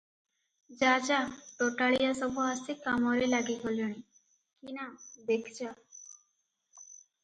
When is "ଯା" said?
0.77-0.93, 1.09-1.17, 5.63-5.75